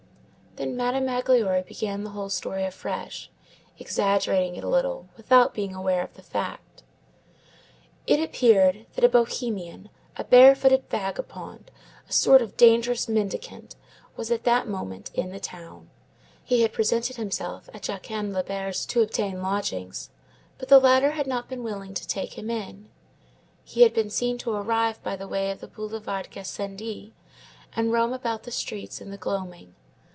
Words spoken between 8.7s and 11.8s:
that a Bohemian, a bare footed vagabond,